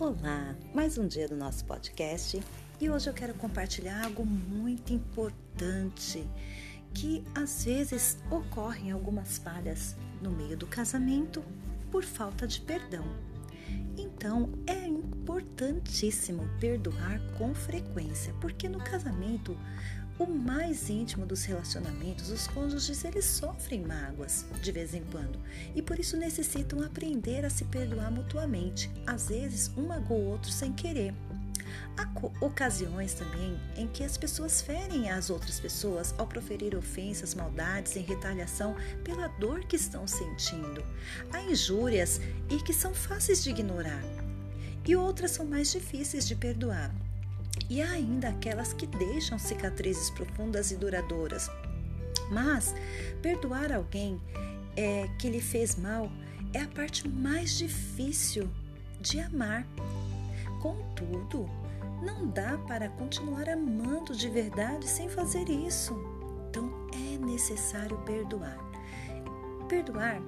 Olá, 0.00 0.56
mais 0.72 0.96
um 0.96 1.06
dia 1.06 1.28
do 1.28 1.36
nosso 1.36 1.62
podcast 1.66 2.42
e 2.80 2.88
hoje 2.88 3.10
eu 3.10 3.12
quero 3.12 3.34
compartilhar 3.34 4.02
algo 4.02 4.24
muito 4.24 4.94
importante 4.94 6.26
que 6.94 7.22
às 7.34 7.64
vezes 7.66 8.16
ocorrem 8.30 8.92
algumas 8.92 9.36
falhas 9.36 9.94
no 10.22 10.30
meio 10.30 10.56
do 10.56 10.66
casamento 10.66 11.44
por 11.90 12.02
falta 12.02 12.46
de 12.46 12.62
perdão. 12.62 13.04
Então 13.98 14.50
é 14.66 14.86
importantíssimo 14.86 16.48
perdoar 16.58 17.20
com 17.36 17.54
frequência, 17.54 18.32
porque 18.40 18.70
no 18.70 18.78
casamento 18.78 19.54
o 20.20 20.26
mais 20.26 20.90
íntimo 20.90 21.24
dos 21.24 21.44
relacionamentos, 21.44 22.30
os 22.30 22.46
cônjuges, 22.46 23.04
eles 23.04 23.24
sofrem 23.24 23.80
mágoas 23.80 24.44
de 24.62 24.70
vez 24.70 24.92
em 24.92 25.02
quando 25.04 25.40
e 25.74 25.80
por 25.80 25.98
isso 25.98 26.14
necessitam 26.14 26.82
aprender 26.82 27.42
a 27.44 27.50
se 27.50 27.64
perdoar 27.64 28.12
mutuamente. 28.12 28.90
Às 29.06 29.28
vezes, 29.28 29.70
um 29.78 29.86
magoa 29.86 30.18
o 30.18 30.26
outro 30.26 30.52
sem 30.52 30.74
querer. 30.74 31.14
Há 31.96 32.44
ocasiões 32.44 33.14
também 33.14 33.58
em 33.76 33.86
que 33.86 34.04
as 34.04 34.18
pessoas 34.18 34.60
ferem 34.60 35.10
as 35.10 35.30
outras 35.30 35.58
pessoas 35.58 36.14
ao 36.18 36.26
proferir 36.26 36.76
ofensas, 36.76 37.34
maldades 37.34 37.96
em 37.96 38.02
retaliação 38.02 38.76
pela 39.02 39.26
dor 39.26 39.60
que 39.60 39.76
estão 39.76 40.06
sentindo. 40.06 40.84
Há 41.32 41.40
injúrias 41.42 42.20
e 42.50 42.58
que 42.58 42.74
são 42.74 42.92
fáceis 42.92 43.42
de 43.42 43.50
ignorar, 43.50 44.02
e 44.86 44.96
outras 44.96 45.30
são 45.30 45.46
mais 45.46 45.72
difíceis 45.72 46.26
de 46.26 46.34
perdoar 46.34 46.92
e 47.68 47.82
ainda 47.82 48.28
aquelas 48.28 48.72
que 48.72 48.86
deixam 48.86 49.38
cicatrizes 49.38 50.10
profundas 50.10 50.70
e 50.70 50.76
duradouras. 50.76 51.50
Mas 52.30 52.74
perdoar 53.20 53.72
alguém 53.72 54.20
é, 54.76 55.08
que 55.18 55.28
lhe 55.28 55.40
fez 55.40 55.76
mal 55.76 56.10
é 56.52 56.60
a 56.60 56.68
parte 56.68 57.08
mais 57.08 57.58
difícil 57.58 58.48
de 59.00 59.20
amar. 59.20 59.66
Contudo, 60.60 61.48
não 62.02 62.28
dá 62.28 62.58
para 62.66 62.88
continuar 62.88 63.48
amando 63.48 64.14
de 64.14 64.28
verdade 64.28 64.88
sem 64.88 65.08
fazer 65.08 65.48
isso. 65.48 65.94
Então 66.48 66.70
é 66.92 67.18
necessário 67.18 67.96
perdoar. 67.98 68.58
Perdoar 69.68 70.20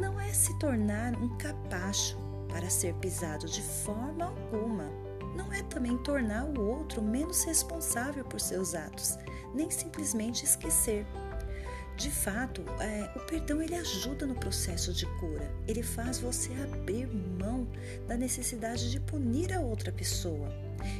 não 0.00 0.20
é 0.20 0.28
se 0.32 0.56
tornar 0.58 1.14
um 1.16 1.36
capacho 1.36 2.16
para 2.48 2.70
ser 2.70 2.94
pisado 2.94 3.46
de 3.46 3.62
forma 3.62 4.26
alguma 4.26 5.05
não 5.36 5.52
é 5.52 5.62
também 5.62 5.96
tornar 5.98 6.44
o 6.44 6.60
outro 6.60 7.02
menos 7.02 7.44
responsável 7.44 8.24
por 8.24 8.40
seus 8.40 8.74
atos, 8.74 9.18
nem 9.54 9.70
simplesmente 9.70 10.44
esquecer. 10.44 11.06
De 11.96 12.10
fato, 12.10 12.62
é, 12.78 13.10
o 13.16 13.20
perdão 13.20 13.62
ele 13.62 13.74
ajuda 13.74 14.26
no 14.26 14.34
processo 14.34 14.92
de 14.92 15.06
cura. 15.18 15.50
Ele 15.66 15.82
faz 15.82 16.18
você 16.18 16.52
abrir 16.62 17.06
mão 17.06 17.66
da 18.06 18.16
necessidade 18.16 18.90
de 18.90 19.00
punir 19.00 19.52
a 19.54 19.60
outra 19.60 19.90
pessoa 19.90 20.48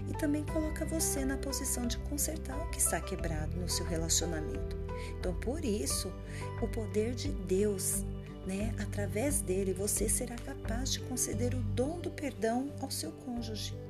e 0.09 0.15
também 0.15 0.43
coloca 0.45 0.87
você 0.87 1.23
na 1.23 1.37
posição 1.37 1.87
de 1.87 1.99
consertar 1.99 2.57
o 2.57 2.71
que 2.71 2.79
está 2.79 2.99
quebrado 2.99 3.59
no 3.59 3.69
seu 3.69 3.85
relacionamento. 3.85 4.77
Então, 5.19 5.35
por 5.35 5.65
isso, 5.65 6.11
o 6.63 6.69
poder 6.69 7.15
de 7.15 7.29
Deus, 7.29 8.03
né, 8.47 8.75
através 8.79 9.43
dele, 9.43 9.75
você 9.75 10.09
será 10.09 10.37
capaz 10.37 10.93
de 10.93 11.01
conceder 11.01 11.55
o 11.55 11.61
dom 11.61 12.01
do 12.01 12.11
perdão 12.11 12.73
ao 12.81 12.91
seu 12.91 13.13
cônjuge. 13.13 13.86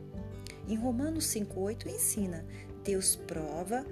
Em 0.69 0.77
Romanos 0.77 1.27
5,8 1.27 1.87
ensina: 1.87 2.45
Deus 2.83 3.17
prova 3.17 3.85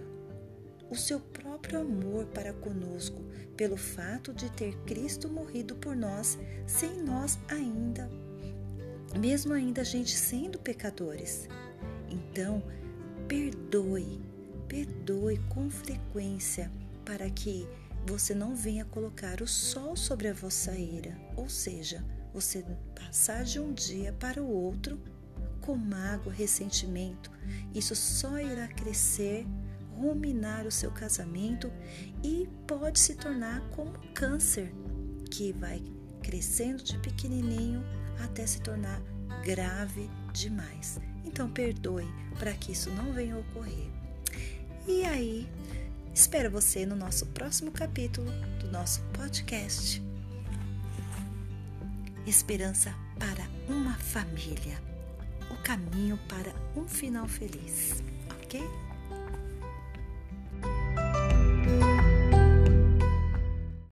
o 0.91 0.97
seu 0.97 1.19
próprio 1.19 1.81
amor 1.81 2.27
para 2.27 2.53
conosco 2.53 3.23
pelo 3.57 3.77
fato 3.77 4.33
de 4.33 4.51
ter 4.51 4.77
Cristo 4.85 5.29
morrido 5.29 5.75
por 5.77 5.97
nós, 5.97 6.39
sem 6.67 7.03
nós 7.03 7.39
ainda, 7.49 8.11
mesmo 9.19 9.53
ainda 9.53 9.81
a 9.81 9.85
gente 9.85 10.17
sendo 10.17 10.59
pecadores. 10.59 11.49
Então, 12.09 12.63
perdoe, 13.29 14.21
perdoe 14.69 15.39
com 15.49 15.71
frequência 15.71 16.71
para 17.05 17.31
que 17.31 17.67
você 18.07 18.35
não 18.35 18.55
venha 18.55 18.85
colocar 18.85 19.41
o 19.41 19.47
sol 19.47 19.97
sobre 19.97 20.29
a 20.29 20.35
vossa 20.35 20.73
ira, 20.77 21.17
ou 21.37 21.49
seja, 21.49 22.05
você 22.33 22.65
passar 22.95 23.45
de 23.45 23.59
um 23.59 23.73
dia 23.73 24.13
para 24.13 24.43
o 24.43 24.49
outro 24.49 25.01
com 25.65 25.77
mágoa, 25.77 26.31
ressentimento. 26.31 27.31
Isso 27.75 27.97
só 27.97 28.39
irá 28.39 28.69
crescer, 28.69 29.47
ruminar 29.97 30.67
o 30.67 30.71
seu 30.71 30.91
casamento 30.91 31.73
e 32.23 32.47
pode 32.67 33.01
se 33.01 33.15
tornar 33.15 33.63
como 33.71 33.99
câncer 34.13 34.71
que 35.31 35.53
vai 35.55 35.83
crescendo 36.23 36.83
de 36.83 36.99
pequenininho 36.99 37.83
até 38.23 38.47
se 38.47 38.61
tornar 38.61 39.01
grave 39.43 40.11
demais. 40.35 41.01
Então 41.25 41.49
perdoe 41.51 42.07
para 42.39 42.53
que 42.53 42.73
isso 42.73 42.91
não 42.91 43.15
venha 43.15 43.35
a 43.35 43.39
ocorrer. 43.39 43.89
E 44.87 45.03
aí, 45.05 45.49
espero 46.13 46.51
você 46.51 46.85
no 46.85 46.95
nosso 46.95 47.25
próximo 47.29 47.71
capítulo 47.71 48.31
do 48.61 48.71
nosso 48.71 49.01
podcast. 49.15 50.03
Esperança 52.27 52.95
para 53.19 53.49
uma 53.67 53.95
família 53.95 54.94
o 55.55 55.63
caminho 55.63 56.19
para 56.29 56.53
um 56.77 56.87
final 56.87 57.27
feliz, 57.27 58.03
ok? 58.43 58.61